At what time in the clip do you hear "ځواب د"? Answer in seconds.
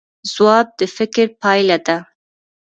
0.33-0.81